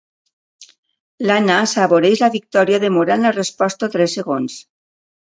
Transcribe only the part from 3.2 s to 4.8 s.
la resposta tres segons.